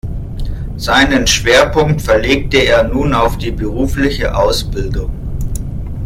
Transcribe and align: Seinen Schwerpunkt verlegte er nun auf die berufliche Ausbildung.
Seinen 0.77 1.27
Schwerpunkt 1.27 2.01
verlegte 2.01 2.57
er 2.57 2.85
nun 2.87 3.13
auf 3.13 3.37
die 3.37 3.51
berufliche 3.51 4.35
Ausbildung. 4.35 5.11